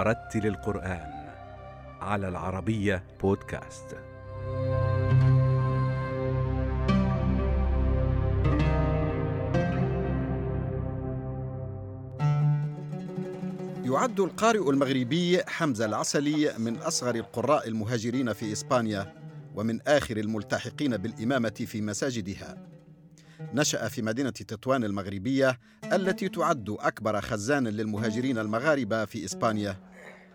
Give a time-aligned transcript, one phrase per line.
[0.00, 1.30] ورتل القرآن
[2.00, 3.96] على العربية بودكاست.
[13.84, 19.14] يعد القارئ المغربي حمزة العسلي من أصغر القراء المهاجرين في إسبانيا
[19.54, 22.70] ومن آخر الملتحقين بالإمامة في مساجدها
[23.54, 25.58] نشأ في مدينة تطوان المغربية
[25.92, 29.89] التي تعد أكبر خزان للمهاجرين المغاربة في إسبانيا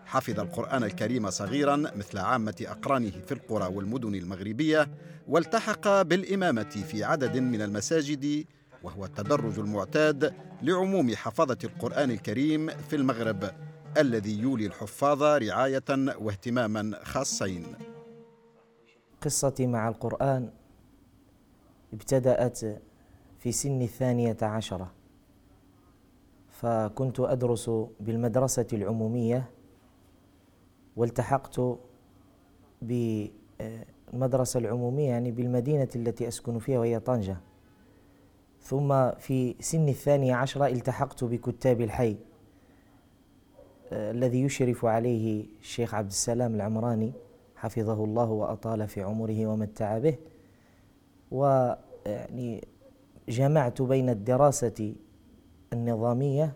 [0.06, 4.88] حفظ القرآن الكريم صغيرا مثل عامة أقرانه في القرى والمدن المغربية
[5.28, 8.44] والتحق بالإمامة في عدد من المساجد
[8.82, 13.50] وهو التدرج المعتاد لعموم حفظة القرآن الكريم في المغرب
[13.98, 15.84] الذي يولي الحفاظ رعاية
[16.18, 17.66] واهتماما خاصين.
[19.22, 20.50] قصتي مع القرآن
[21.92, 22.58] ابتدأت
[23.38, 24.92] في سن الثانية عشرة
[26.50, 29.55] فكنت أدرس بالمدرسة العمومية
[30.96, 31.60] والتحقت
[32.82, 37.36] بالمدرسة العمومية يعني بالمدينة التي أسكن فيها وهي طنجة.
[38.60, 42.16] ثم في سن الثانية عشرة التحقت بكتاب الحي
[43.92, 47.12] آه، الذي يشرف عليه الشيخ عبد السلام العمراني
[47.56, 50.16] حفظه الله وأطال في عمره ومتع به.
[51.30, 52.64] ويعني
[53.28, 54.94] جمعت بين الدراسة
[55.72, 56.52] النظامية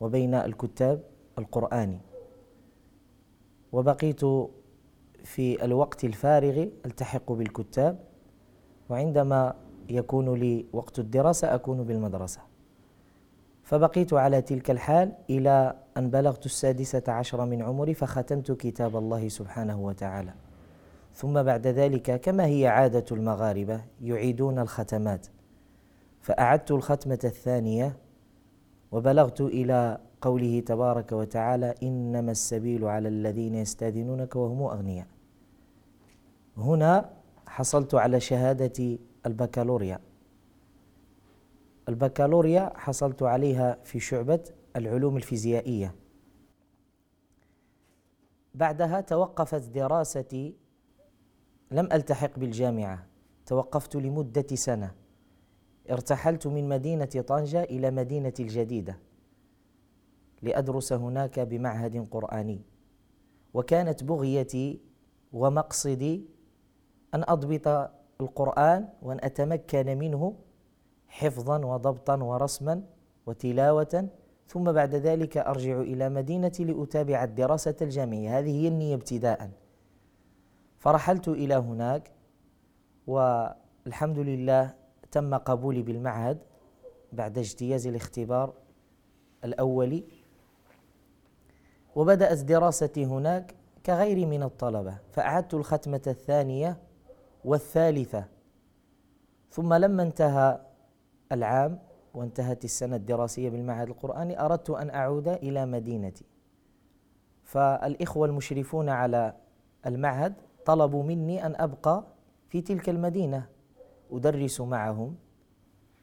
[0.00, 1.02] وبين الكتاب
[1.38, 1.98] القرآني.
[3.72, 4.20] وبقيت
[5.24, 7.98] في الوقت الفارغ ألتحق بالكتاب
[8.88, 9.54] وعندما
[9.90, 12.40] يكون لي وقت الدراسة أكون بالمدرسة.
[13.62, 19.80] فبقيت على تلك الحال إلى أن بلغت السادسة عشر من عمري فختمت كتاب الله سبحانه
[19.80, 20.32] وتعالى.
[21.14, 25.26] ثم بعد ذلك كما هي عادة المغاربة يعيدون الختمات.
[26.20, 27.96] فأعدت الختمة الثانية
[28.92, 35.06] وبلغت إلى قوله تبارك وتعالى إنما السبيل على الذين يستاذنونك وهم أغنياء.
[36.56, 37.10] هنا
[37.46, 40.00] حصلت على شهادة البكالوريا.
[41.88, 44.40] البكالوريا حصلت عليها في شعبة
[44.76, 45.94] العلوم الفيزيائية.
[48.54, 50.54] بعدها توقفت دراستي
[51.70, 53.06] لم ألتحق بالجامعة.
[53.46, 54.94] توقفت لمدة سنة.
[55.90, 58.98] ارتحلت من مدينة طنجة إلى مدينة الجديدة.
[60.42, 62.60] لأدرس هناك بمعهد قرآني.
[63.54, 64.80] وكانت بغيتي
[65.32, 66.24] ومقصدي
[67.14, 67.90] أن أضبط
[68.20, 70.36] القرآن وأن أتمكن منه
[71.08, 72.82] حفظا وضبطا ورسما
[73.26, 74.08] وتلاوة.
[74.46, 78.38] ثم بعد ذلك أرجع إلى مدينتي لأتابع الدراسة الجامعية.
[78.38, 79.50] هذه هي النية ابتداء
[80.78, 82.10] فرحلت إلى هناك
[83.06, 84.74] والحمد لله
[85.10, 86.38] تم قبولي بالمعهد
[87.12, 88.54] بعد اجتياز الاختبار
[89.44, 90.04] الأولي.
[91.96, 93.54] وبدأت دراستي هناك
[93.86, 96.76] كغيري من الطلبة فأعدت الختمة الثانية
[97.44, 98.24] والثالثة.
[99.50, 100.60] ثم لما انتهى
[101.32, 101.78] العام
[102.14, 106.24] وانتهت السنة الدراسية بالمعهد القرآني أردت أن أعود إلى مدينتي.
[107.44, 109.34] فالإخوة المشرفون على
[109.86, 110.34] المعهد
[110.66, 112.04] طلبوا مني أن أبقى
[112.48, 113.46] في تلك المدينة.
[114.12, 115.16] أدرس معهم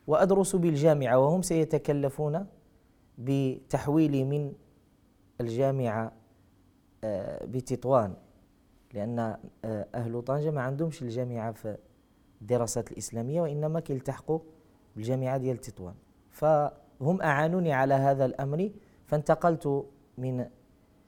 [0.07, 2.45] وأدرس بالجامعة وهم سيتكلفون
[3.17, 4.53] بتحويلي من
[5.41, 6.11] الجامعة
[7.03, 8.13] آه، بتطوان
[8.93, 11.77] لأن آه، أهل طنجة ما عندهمش الجامعة في
[12.41, 14.39] الدراسات الإسلامية وإنما كيلتحقوا
[14.95, 15.93] بالجامعة ديال تطوان.
[16.31, 18.71] فهم أعانوني على هذا الأمر
[19.05, 19.85] فانتقلت
[20.17, 20.45] من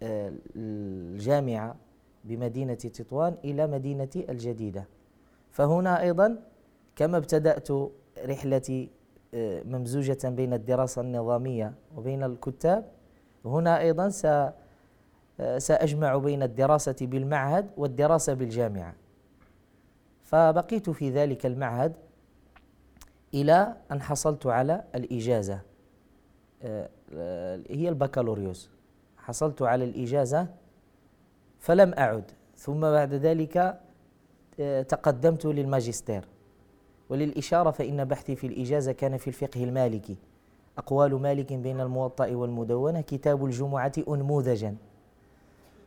[0.03, 1.75] آه، الجامعة
[2.23, 4.87] بمدينة تطوان إلى مدينة الجديدة.
[5.51, 6.39] فهنا أيضا
[6.95, 7.67] كما ابتدأت
[8.25, 8.89] رحلتي
[9.65, 12.91] ممزوجة بين الدراسة النظامية وبين الكتاب
[13.45, 14.09] هنا أيضا
[15.57, 18.95] سأجمع بين الدراسة بالمعهد والدراسة بالجامعة.
[20.23, 21.93] فبقيت في ذلك المعهد
[23.33, 25.59] إلى أن حصلت على الإجازة.
[26.63, 26.89] آه،
[27.69, 28.69] هي البكالوريوس.
[29.17, 30.47] حصلت على الإجازة
[31.59, 32.31] فلم أعد.
[32.55, 33.79] ثم بعد ذلك
[34.59, 36.25] آه، تقدمت للماجستير.
[37.09, 40.17] وللإشارة فإن بحثي في الإجازة كان في الفقه المالكي.
[40.79, 44.75] أقوال مالك بين الموطأ والمدونة كتاب الجمعة أنموذجا.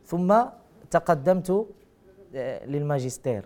[0.05, 0.29] ثم
[0.91, 1.49] تقدمت
[2.35, 3.43] آه، للماجستير.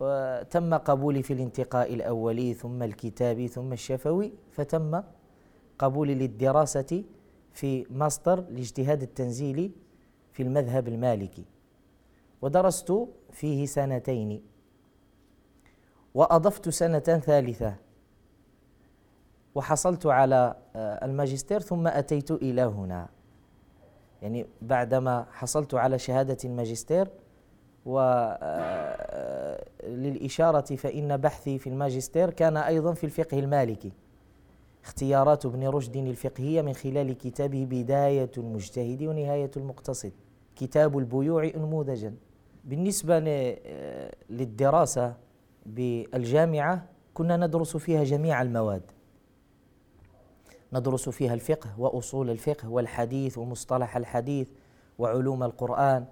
[0.00, 5.02] وتم قبولي في الانتقاء الأولي ثم الكتابي ثم الشفوي فتم
[5.78, 7.04] قبولي للدراسة
[7.52, 9.70] في ماستر الاجتهاد التنزيلي
[10.32, 11.44] في المذهب المالكي.
[12.42, 12.92] ودرست
[13.32, 14.42] فيه سنتين.
[16.14, 17.74] وأضفت سنة ثالثة.
[19.54, 23.08] وحصلت على آه، الماجستير ثم أتيت إلى هنا.
[24.22, 27.08] يعني بعدما حصلت على شهادة الماجستير
[29.84, 33.92] وللإشارة فإن بحثي في الماجستير كان أيضا في الفقه المالكي.
[34.84, 40.12] اختيارات ابن رشد الفقهية من خلال كتابه بداية المجتهد ونهاية المقتصد.
[40.56, 42.14] كتاب البيوع أنموذجا
[42.64, 43.18] بالنسبة
[44.30, 45.14] للدراسة
[45.66, 48.82] بالجامعة كنا ندرس فيها جميع المواد.
[50.72, 54.48] ندرس فيها الفقه وأصول الفقه والحديث ومصطلح الحديث
[54.98, 56.04] وعلوم القرآن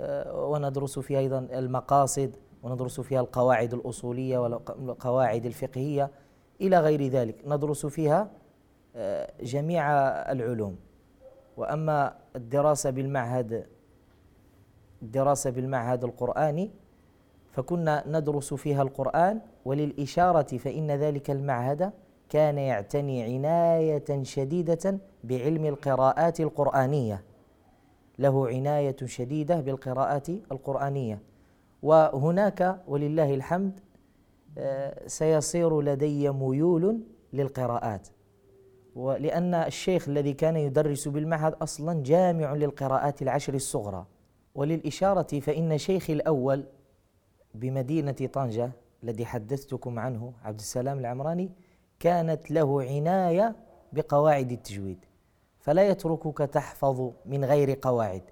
[0.00, 6.10] آه، وندرس فيها أيضا المقاصد وندرس فيها القواعد الأصولية والقواعد الفقهية
[6.60, 7.36] إلى غير ذلك.
[7.46, 8.30] ندرس فيها
[8.96, 9.92] آه، جميع
[10.32, 10.76] العلوم.
[11.56, 13.66] وأما الدراسة بالمعهد
[15.02, 16.70] الدراسة بالمعهد القرآني
[17.52, 21.92] فكنا ندرس فيها القرآن وللإشارة فإن ذلك المعهد
[22.32, 27.24] كان يعتني عناية شديدة بعلم القراءات القرآنية.
[28.18, 31.22] له عناية شديدة بالقراءات القرآنية.
[31.82, 33.80] وهناك ولله الحمد
[34.58, 37.00] آه، سيصير لدي ميول
[37.32, 38.08] للقراءات.
[38.94, 44.06] ولأن الشيخ الذي كان يدرس بالمعهد أصلا جامع للقراءات العشر الصغرى.
[44.54, 46.64] وللإشارة فإن شيخي الأول
[47.54, 48.72] بمدينة طنجة
[49.04, 51.50] الذي حدثتكم عنه عبد السلام العمراني
[52.02, 53.56] كانت له عناية
[53.92, 54.98] بقواعد التجويد
[55.60, 58.22] فلا يتركك تحفظ من غير قواعد.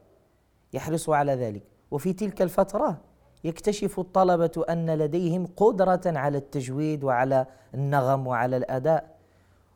[0.73, 1.63] يحرص على ذلك.
[1.91, 3.01] وفي تلك الفترة
[3.45, 9.17] يكتشف الطلبة أن لديهم قدرة على التجويد وعلى النغم وعلى الأداء.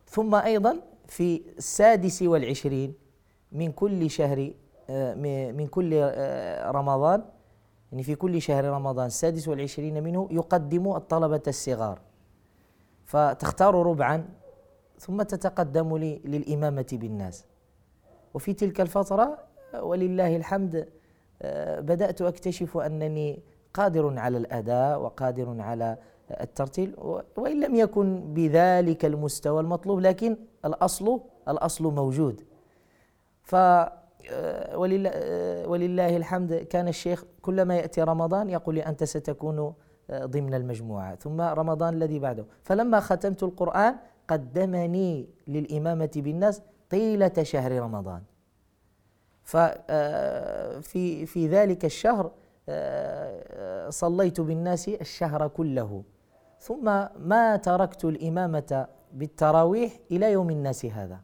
[0.06, 2.94] ثم أيضا في السادس والعشرين
[3.52, 4.52] من كل شهر
[4.90, 5.14] آه،
[5.52, 7.24] من كل آه، رمضان
[7.92, 12.00] يعني في كل شهر رمضان السادس والعشرين منه يقدم الطلبة الصغار.
[13.04, 14.28] فتختار ربعا
[14.98, 17.44] ثم تتقدم للإمامة بالناس.
[18.34, 19.38] وفي تلك الفترة
[19.80, 20.88] ولله الحمد
[21.42, 23.42] آه، بدأت أكتشف أنني
[23.74, 25.96] قادر على الأداء وقادر على
[26.40, 26.94] الترتيل
[27.36, 32.42] وإن لم يكن بذلك المستوى المطلوب لكن الأصل الأصل موجود.
[33.42, 33.98] ف آه،
[34.30, 34.76] آه،
[35.68, 39.74] ولله الحمد كان الشيخ كلما يأتي رمضان يقول لي أنت ستكون
[40.10, 42.44] ضمن المجموعة ثم رمضان الذي بعده.
[42.62, 43.96] فلما ختمت القرآن
[44.28, 48.22] قدمني للإمامة بالناس طيلة شهر رمضان.
[49.44, 50.80] ففي آه،
[51.24, 52.30] في ذلك الشهر
[52.68, 56.02] آه، صليت بالناس الشهر كله.
[56.60, 56.84] ثم
[57.18, 61.20] ما تركت الإمامة بالتراويح إلى يوم الناس هذا.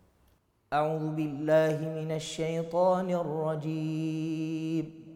[0.72, 5.09] أعوذ بالله من الشيطان الرجيم.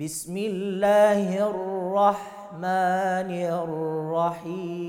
[0.00, 3.30] بسم الله الرحمن
[3.66, 4.84] الرحيم.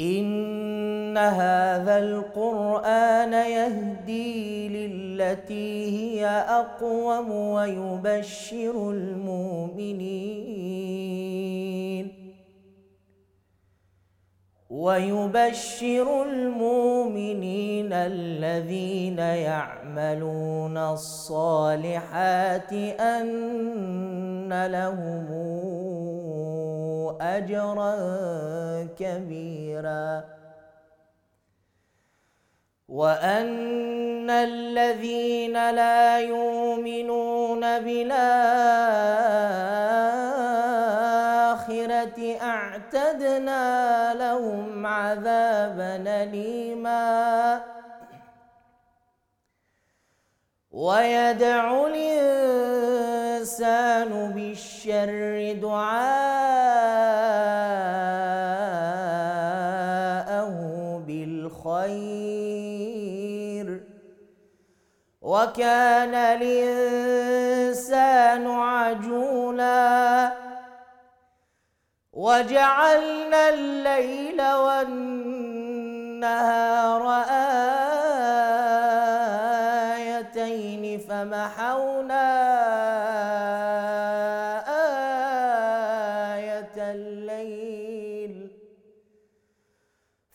[0.00, 6.26] إن هذا القرآن يهدي للتي هي
[6.62, 10.57] أقوم ويبشر المؤمنين.
[14.88, 25.26] ويبشر المؤمنين الذين يعملون الصالحات أن لهم
[27.20, 27.94] أجرا
[28.98, 30.24] كبيرا.
[32.88, 38.18] وأن الذين لا يؤمنون بالآخرة
[42.40, 47.60] أعتدنا لهم عذابا أليما.
[50.70, 52.72] ويدعو الإنسان
[54.32, 56.28] بالشر دعاءه
[61.06, 62.08] بالخير.
[65.22, 67.27] وكان الإنسان
[72.28, 75.64] وجعلنا الليل والنهار
[79.96, 82.28] آيتين فمحونا
[86.36, 88.50] آية الليل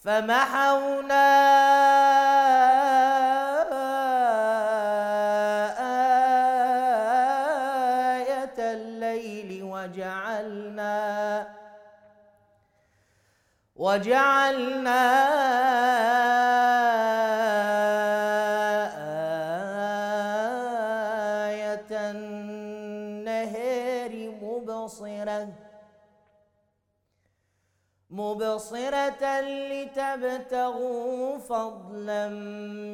[0.04, 1.44] فمحونا
[9.84, 11.48] وجعلنا
[21.48, 24.12] آية النهر
[24.42, 25.48] مبصرة
[28.10, 32.30] مبصرة لتبتغوا فضلا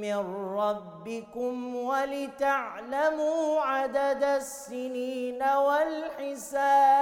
[0.04, 0.20] من
[0.58, 7.00] ربكم ولتعلموا عدد السنين والحساب.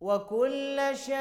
[0.00, 1.18] وكل شيء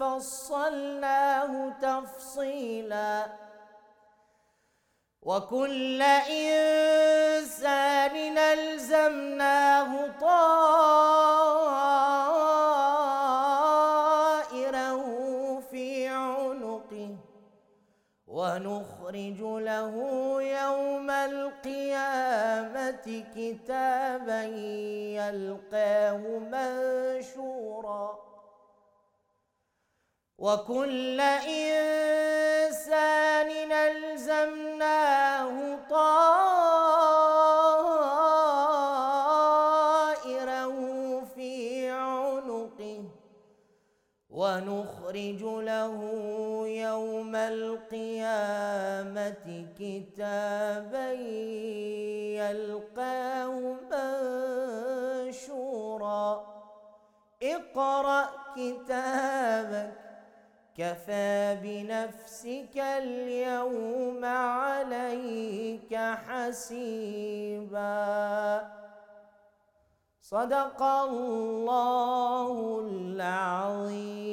[0.00, 3.26] فصلناه تفصيلا.
[5.22, 9.71] وكل إنسان ألزمناه
[23.36, 24.42] كتابا
[25.18, 26.22] يلقاه
[26.52, 28.06] منشورا.
[30.38, 32.12] وكل إنسان
[33.72, 37.22] ألزمناه طائره
[41.34, 43.04] في عنقه
[44.30, 45.98] ونخرج له
[46.66, 48.86] يوم القيامة
[49.78, 51.12] كتابا
[52.50, 53.54] يلقاه
[55.22, 56.26] منشورا.
[57.42, 59.92] اقرأ كتابك
[60.78, 65.94] كفى بنفسك اليوم عليك
[66.26, 67.82] حسيبا.
[70.20, 74.32] صدق الله العظيم.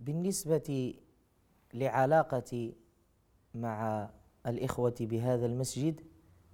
[0.00, 0.94] بالنسبة
[1.74, 2.74] لعلاقتي
[3.54, 4.08] مع
[4.46, 6.00] الإخوة بهذا المسجد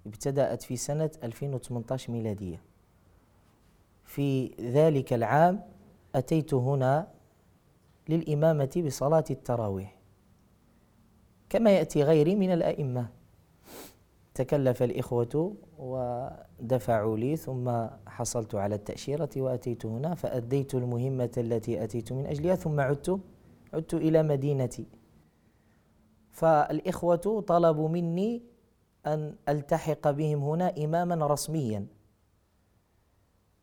[0.05, 2.61] ابتدأت في سنة 2018 ميلادية.
[4.05, 5.61] في ذلك العام
[6.15, 7.07] أتيت هنا
[8.09, 9.97] للإمامة بصلاة التراويح.
[11.49, 13.09] كما يأتي غيري من الأئمة.
[14.33, 22.25] تكلف الإخوة ودفعوا لي ثم حصلت على التأشيرة وأتيت هنا فأديت المهمة التي أتيت من
[22.25, 23.19] أجلها ثم عدت
[23.73, 24.85] عدت إلى مدينتي.
[26.37, 28.43] فالإخوة طلبوا مني
[29.05, 31.87] أن ألتحق بهم هنا إماما رسميا.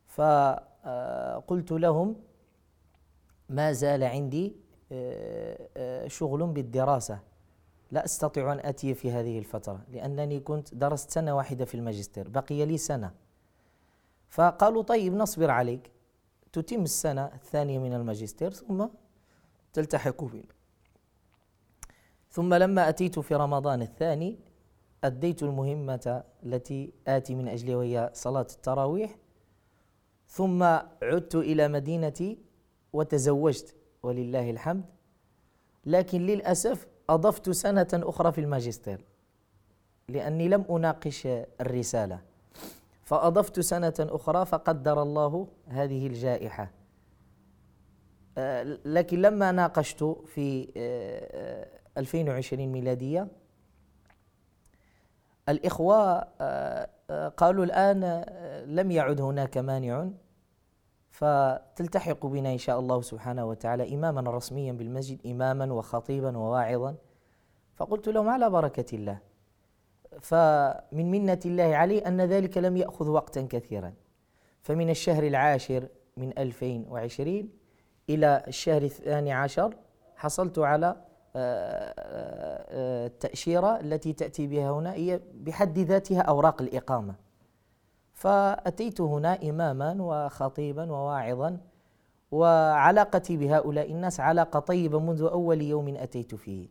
[0.07, 2.17] فقلت لهم
[3.49, 4.57] ما زال عندي
[4.93, 7.19] آه، آه، شغل بالدراسة.
[7.91, 12.65] لا أستطيع أن أتي في هذه الفترة لأنني كنت درست سنة واحدة في الماجستير بقي
[12.65, 13.15] لي سنة.
[14.29, 15.91] فقالوا طيب نصبر عليك.
[16.53, 18.87] تتم السنة الثانية من الماجستير ثم
[19.73, 20.64] تلتحق بنا.
[22.35, 24.39] ثم لما أتيت في رمضان الثاني
[25.05, 29.17] أديت المهمة التي آتي من أجلها وهي صلاة التراويح.
[30.27, 30.63] ثم
[31.03, 32.39] عدت إلى مدينتي
[32.93, 34.85] وتزوجت ولله الحمد.
[35.87, 39.05] لكن للأسف أضفت سنة أخرى في الماجستير
[40.09, 41.29] لأني لم أناقش
[41.61, 42.21] الرسالة.
[43.03, 46.71] فأضفت سنة أخرى فقدر الله هذه الجائحة.
[48.39, 50.69] آه، لكن لما ناقشت في
[51.99, 53.29] 2020 آه، ميلادية.
[55.49, 56.89] الإخوة آه،
[57.37, 58.25] قالوا الآن
[58.67, 60.09] لم يعد هناك مانع.
[61.11, 66.95] فتلتحق بنا إن شاء الله سبحانه وتعالى إماما رسميا بالمسجد إماما وخطيبا وواعظا.
[67.77, 69.19] فقلت لهم على بركة الله.
[70.21, 73.93] فمن منة الله علي أن ذلك لم يأخذ وقتا كثيرا.
[74.63, 77.51] فمن الشهر العاشر من 2020
[78.11, 79.77] إلى الشهر الثاني عشر
[80.17, 81.14] حصلت على آه، آه،
[83.07, 87.15] التأشيرة التي تأتي بها هنا هي بحد ذاتها أوراق الإقامة.
[88.13, 91.59] فأتيت هنا إماما وخطيبا وواعظا
[92.31, 96.69] وعلاقتي بهؤلاء الناس علاقة طيبة منذ أول يوم أتيت فيه.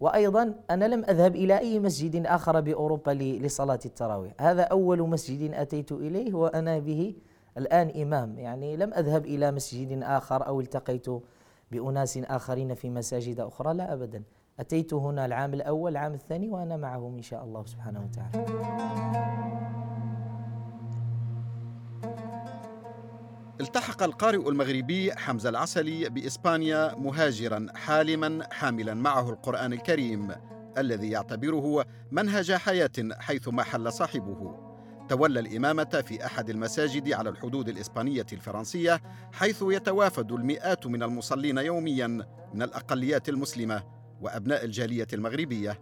[0.00, 4.32] وأيضا أنا لم أذهب إلى أي مسجد آخر بأوروبا لصلاة التراويح.
[4.40, 7.14] هذا أول مسجد أتيت إليه وأنا به
[7.58, 8.38] الآن إمام.
[8.38, 11.06] يعني لم أذهب إلى مسجد آخر أو التقيت
[11.74, 14.22] بأناس آخرين في مساجد أخرى؟ لا أبدا.
[14.60, 18.44] أتيت هنا العام الأول العام الثاني وأنا معهم إن شاء الله سبحانه وتعالى.
[23.60, 30.30] التحق القارئ المغربي حمزة العسلي بإسبانيا مهاجرا حالما حاملا معه القرآن الكريم
[30.78, 34.63] الذي يعتبره منهج حياة حيث ما حل صاحبه.
[35.08, 39.00] تولى الإمامة في أحد المساجد على الحدود الإسبانية الفرنسية
[39.32, 42.06] حيث يتوافد المئات من المصلين يوميا
[42.54, 43.82] من الأقليات المسلمة
[44.20, 45.80] وأبناء الجالية المغربية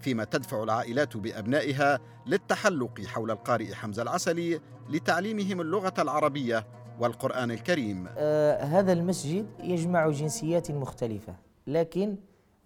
[0.00, 6.66] فيما تدفع العائلات بأبنائها للتحلق حول القارئ حمزة العسلي لتعليمهم اللغة العربية
[7.00, 8.06] والقرآن الكريم.
[8.18, 11.34] آه هذا المسجد يجمع جنسيات مختلفة
[11.66, 12.16] لكن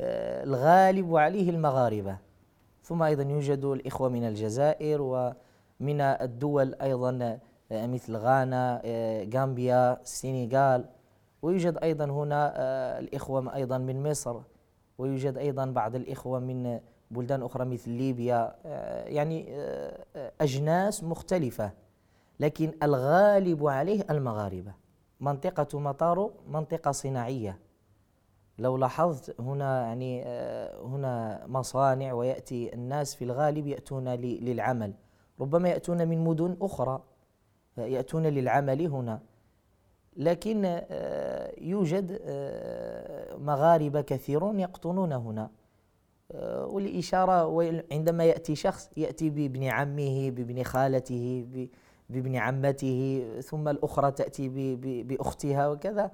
[0.01, 2.19] آه الغالب عليه المغاربة.
[2.83, 5.33] ثم أيضا يوجد الإخوة من الجزائر
[5.81, 7.39] ومن الدول أيضا
[7.73, 10.85] آه، مثل غانا آه، غامبيا السنغال
[11.43, 14.41] ويوجد أيضا هنا آه، الإخوة أيضا من مصر.
[14.99, 16.81] ويوجد أيضا بعض الإخوة من
[17.11, 18.55] بلدان أخرى مثل ليبيا.
[19.07, 19.47] يعني
[20.41, 21.71] أجناس مختلفة.
[22.41, 24.73] لكن الغالب عليه المغاربة.
[25.21, 27.59] منطقة مطارو منطقة صناعية.
[28.59, 30.25] لو لاحظت هنا يعني
[30.85, 34.93] هنا مصانع ويأتي الناس في الغالب يأتون للعمل.
[35.41, 37.03] ربما يأتون من مدن أخرى
[37.79, 39.21] يأتون للعمل هنا.
[40.17, 45.51] لكن آه، يوجد آه، مغاربة كثيرون يقطنون هنا.
[46.33, 51.47] آه، والإشارة عندما يأتي شخص يأتي بابن عمه بابن خالته
[52.11, 54.49] بابن عمته ثم الأخرى تأتي
[55.03, 56.11] بأختها وكذا.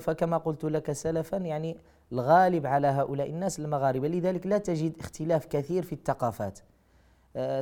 [0.00, 1.76] فكما قلت لك سلفا يعني
[2.12, 4.08] الغالب على هؤلاء الناس المغاربة.
[4.08, 6.58] لذلك لا تجد اختلاف كثير في الثقافات.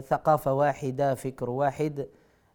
[0.01, 2.09] ثقافة واحدة فكر واحد.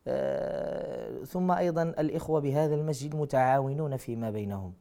[0.07, 4.73] آه، ثم أيضا الإخوة بهذا المسجد متعاونون فيما بينهم.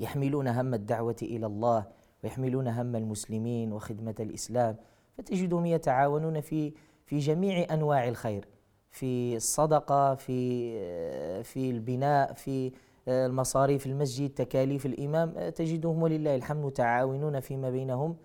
[0.00, 1.86] يحملون هم الدعوة إلى الله
[2.24, 4.76] ويحملون هم المسلمين وخدمة الإسلام.
[5.18, 6.72] فتجدهم يتعاونون في
[7.06, 8.48] في جميع أنواع الخير
[8.90, 12.72] في الصدقة في آه، في البناء في
[13.08, 15.48] آه، المصاريف المسجد تكاليف الإمام.
[15.50, 18.16] تجدهم ولله الحمد متعاونون فيما بينهم.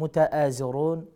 [0.00, 0.98] متآزرون.
[0.98, 1.15] آه،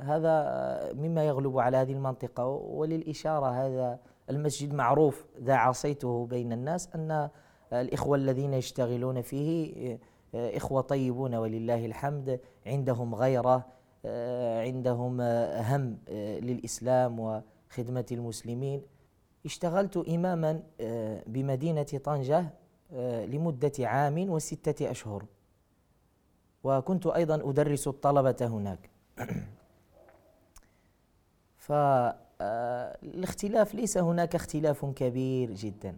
[0.00, 2.46] هذا مما يغلب على هذه المنطقة.
[2.46, 3.98] وللإشارة هذا
[4.30, 7.28] المسجد معروف ذا عصيته بين الناس أن
[7.72, 9.98] الإخوة الذين يشتغلون فيه
[10.34, 13.66] آه، إخوة طيبون ولله الحمد عندهم غيرة
[14.04, 15.98] آه، عندهم هم
[16.42, 18.82] للإسلام وخدمة المسلمين.
[19.44, 20.62] اشتغلت إماما
[21.26, 22.46] بمدينة طنجة
[23.26, 25.24] لمدة عام وستة أشهر.
[26.64, 28.91] وكنت أيضا أدرس الطلبة هناك.
[32.42, 35.96] فالاختلاف ليس هناك اختلاف كبير جدا.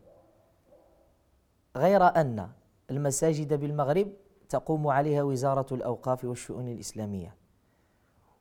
[1.77, 2.49] غير أن
[2.91, 4.09] المساجد بالمغرب
[4.49, 7.35] تقوم عليها وزارة الأوقاف والشؤون الإسلامية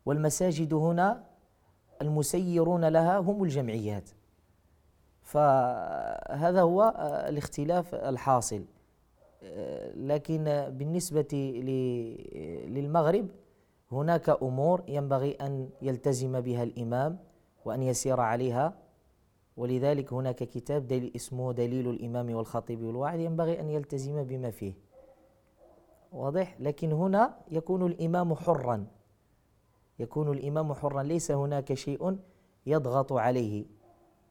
[0.06, 1.24] والمساجد هنا
[2.02, 4.10] المسيرون لها هم الجمعيات.
[5.22, 6.94] فهذا هو
[7.30, 8.66] الاختلاف الحاصل.
[9.96, 11.54] لكن بالنسبة
[12.68, 13.28] للمغرب
[13.94, 17.20] هناك أمور ينبغي أن يلتزم بها الإمام
[17.66, 18.74] وأن يسير عليها
[19.58, 24.74] ولذلك هناك كتاب دليل اسمه دليل الإمام والخطيب والواعظ ينبغي أن يلتزم بما فيه.
[26.12, 28.86] واضح؟ لكن هنا يكون الإمام حرا.
[30.00, 31.04] يكون الإمام حرا.
[31.04, 32.18] ليس هناك شيء
[32.66, 33.66] يضغط عليه.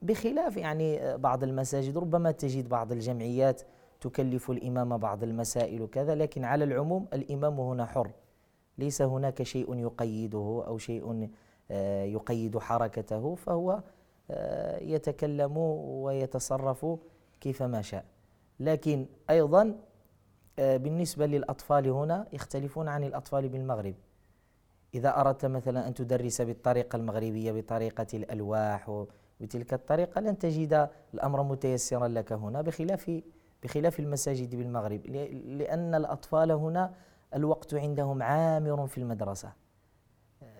[0.02, 3.62] بخلاف يعني بعض المساجد ربما تجد بعض الجمعيات
[4.00, 8.10] تكلف الإمام بعض المسائل وكذا لكن على العموم الإمام هنا حر.
[8.78, 11.28] ليس هناك شيء يقيده أو شيء
[11.70, 13.82] آه، يقيد حركته فهو
[14.30, 16.86] آه، يتكلم ويتصرف
[17.40, 18.04] كيفما شاء.
[18.60, 19.76] لكن أيضا
[20.58, 23.94] آه، بالنسبة للأطفال هنا يختلفون عن الأطفال بالمغرب.
[24.94, 32.08] إذا أردت مثلا أن تدرس بالطريقة المغربية بطريقة الألواح وبتلك الطريقة لن تجد الأمر متيسرا
[32.08, 33.20] لك هنا بخلاف
[33.62, 35.06] بخلاف المساجد بالمغرب.
[35.46, 36.94] لأن الأطفال هنا
[37.34, 39.52] الوقت عندهم عامر في المدرسة.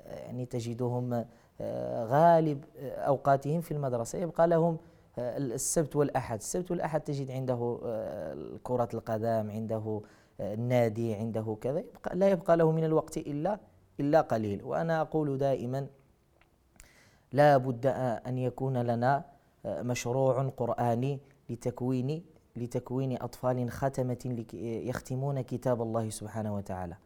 [0.07, 1.25] يعني تجدهم
[1.61, 4.19] آه، غالب آه، أوقاتهم في المدرسة.
[4.19, 4.79] يبقى لهم
[5.19, 6.39] آه، السبت والأحد.
[6.39, 7.79] السبت والأحد تجد عنده
[8.63, 10.01] كرة القدم عنده
[10.41, 11.79] النادي عنده كذا.
[11.79, 13.61] يبقى لا يبقى له من الوقت إلا
[14.01, 14.65] إلا قليل.
[14.65, 15.87] وأنا أقول دائما
[17.33, 17.87] لا بد
[18.27, 19.25] أن يكون لنا
[19.65, 22.25] مشروع قرآني لتكوين
[22.57, 26.97] لتكوين أطفال ختمة يختمون كتاب الله سبحانه وتعالى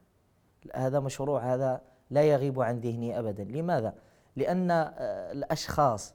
[0.74, 1.80] هذا مشروع هذا
[2.10, 3.94] لا يغيب عن ذهني أبدا لماذا؟
[4.36, 4.92] لأن آه،
[5.32, 6.14] الأشخاص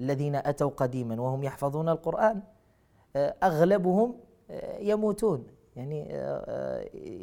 [0.00, 2.42] الذين أتوا قديما وهم يحفظون القرآن
[3.16, 4.14] آه، أغلبهم
[4.50, 6.08] آه، يموتون يعني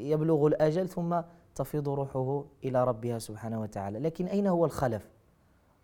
[0.10, 1.22] يبلغ الأجل ثم
[1.56, 5.10] تفيض روحه إلى ربها سبحانه وتعالى لكن أين هو الخلف؟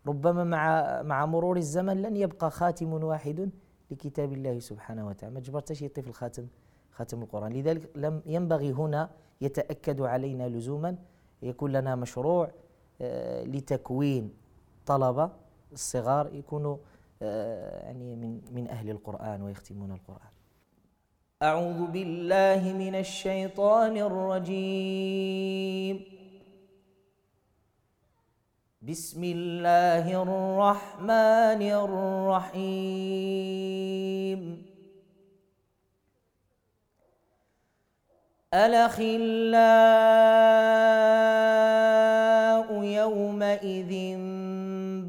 [0.07, 3.49] ربما مع مع مرور الزمن لن يبقى خاتم واحد
[3.91, 5.33] لكتاب الله سبحانه وتعالى.
[5.33, 6.47] ما جبرتش طفل خاتم
[6.91, 7.53] خاتم القرآن.
[7.53, 9.09] لذلك لم ينبغي هنا
[9.41, 10.95] يتأكد علينا لزوما.
[11.41, 12.51] يكون لنا مشروع
[13.01, 14.33] آه، لتكوين
[14.85, 15.31] طلبة
[15.73, 16.77] الصغار يكونوا
[17.21, 20.29] آه، يعني من من أهل القرآن ويختمون القرآن.
[21.43, 25.95] أعوذ بالله من الشيطان الرجيم.
[28.85, 31.61] بسم الله الرحمن
[32.53, 33.01] الرحيم
[38.53, 39.23] الأخلاء
[42.83, 44.17] يومئذ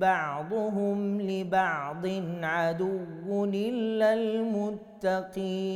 [0.00, 2.06] بعضهم لبعض
[2.42, 5.66] عدو إلا المتقين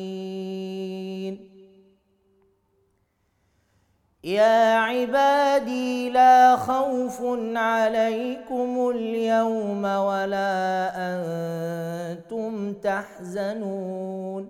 [4.25, 7.23] يا عبادي لا خوف
[7.57, 14.49] عليكم اليوم ولا أنتم تحزنون.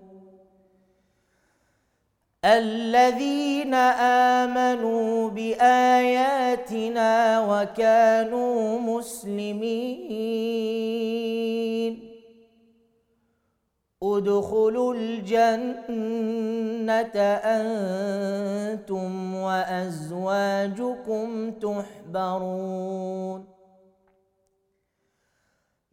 [2.45, 3.73] الذين
[4.43, 10.01] آمنوا بآياتنا وكانوا مسلمين.
[14.03, 15.81] ادخلوا الجنة
[17.45, 23.45] أنتم وأزواجكم تحبرون.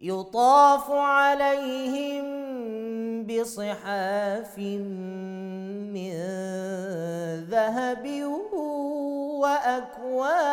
[0.01, 2.25] يطاف عليهم
[3.27, 6.13] بصحاف من
[7.51, 8.25] ذهب
[9.43, 10.49] وأكواب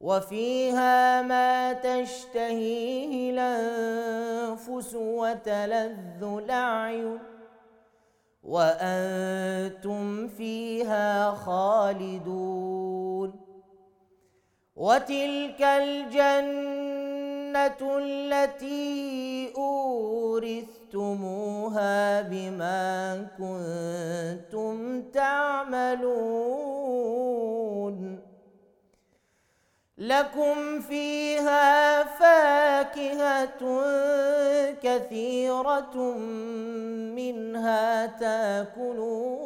[0.00, 7.18] وفيها ما تشتهيه الأنفس وتلذ الأعين
[8.42, 13.32] وأنتم فيها خالدون
[14.76, 16.78] وتلك الجنة
[17.98, 20.82] التي أورثتموها
[22.22, 26.08] بما كنتم تعملون
[29.98, 33.82] لكم فيها فاكهة
[34.82, 35.96] كثيرة
[37.16, 39.38] منها تاكلون.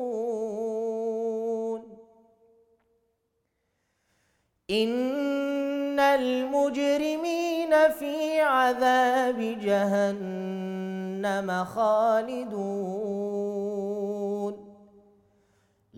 [4.70, 13.42] إن المجرمين في عذاب جهنم خالدون.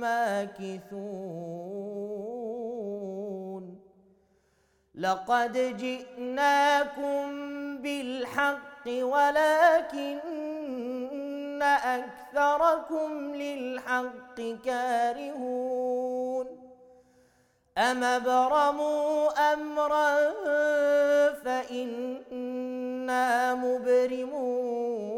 [0.00, 1.78] ماكثون
[4.94, 7.28] لقد جئناكم
[7.82, 10.18] بالحق ولكن
[11.62, 16.46] أكثركم للحق كارهون.
[17.78, 20.32] أم أبرموا أمرا
[21.44, 22.74] فإنا
[23.54, 25.17] مبرمون.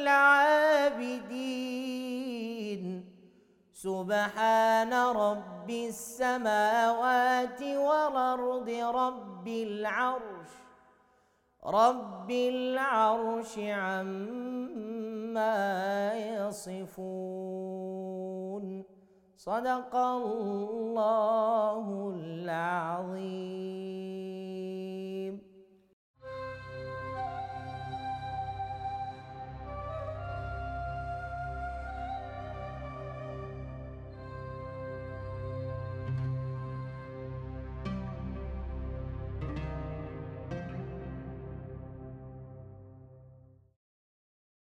[3.81, 10.49] سبحان رب السماوات والأرض رب العرش
[11.65, 15.53] رب العرش عما
[16.13, 16.83] يصفون.
[19.35, 24.20] صدق الله العظيم.